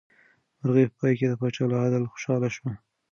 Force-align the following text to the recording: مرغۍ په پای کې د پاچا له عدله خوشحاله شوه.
مرغۍ 0.59 0.85
په 0.89 0.95
پای 0.99 1.13
کې 1.19 1.27
د 1.29 1.33
پاچا 1.39 1.63
له 1.71 1.77
عدله 1.83 2.09
خوشحاله 2.13 2.49
شوه. 2.55 2.71